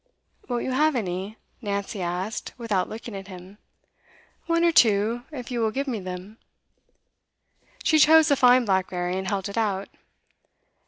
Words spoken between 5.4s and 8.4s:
you will give me them.' She chose a